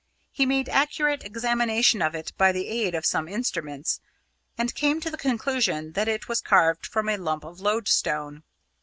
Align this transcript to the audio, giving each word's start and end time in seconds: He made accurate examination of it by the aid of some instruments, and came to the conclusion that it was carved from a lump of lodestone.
He 0.31 0.47
made 0.47 0.67
accurate 0.67 1.23
examination 1.23 2.01
of 2.01 2.15
it 2.15 2.31
by 2.35 2.51
the 2.51 2.67
aid 2.69 2.95
of 2.95 3.05
some 3.05 3.27
instruments, 3.27 4.01
and 4.57 4.73
came 4.73 4.99
to 4.99 5.11
the 5.11 5.15
conclusion 5.15 5.91
that 5.91 6.07
it 6.07 6.27
was 6.27 6.41
carved 6.41 6.87
from 6.87 7.07
a 7.07 7.17
lump 7.17 7.43
of 7.43 7.59
lodestone. 7.59 8.41